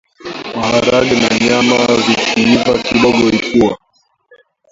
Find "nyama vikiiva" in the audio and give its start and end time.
1.45-2.73